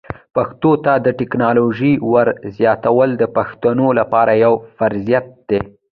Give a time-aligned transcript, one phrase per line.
[0.35, 5.59] پښتو ته د ټکنالوژۍ ور زیاتول د پښتنو لپاره یو فرصت دی.